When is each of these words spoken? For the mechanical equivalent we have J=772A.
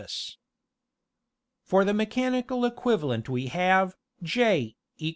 For 1.61 1.85
the 1.85 1.93
mechanical 1.93 2.65
equivalent 2.65 3.29
we 3.29 3.49
have 3.49 3.95
J=772A. 4.23 4.69